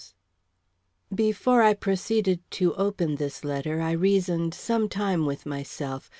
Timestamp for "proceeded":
1.75-2.39